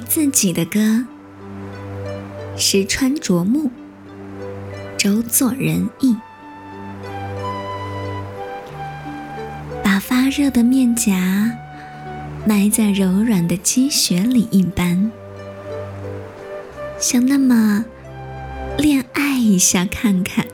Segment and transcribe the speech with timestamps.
[0.00, 1.04] 自己的歌。
[2.56, 3.70] 石川啄木，
[4.98, 6.16] 周作人意。
[9.82, 11.56] 把发热的面颊
[12.46, 15.10] 埋在柔软的积雪里一般，
[16.98, 17.84] 想那么
[18.78, 20.46] 恋爱一下看看。